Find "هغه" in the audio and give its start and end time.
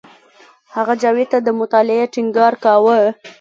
0.75-0.93